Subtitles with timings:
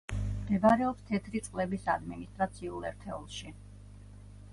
[0.43, 3.53] მდებარეობს თეთრი წყლების ადმინისტრაციულ ერთეულში.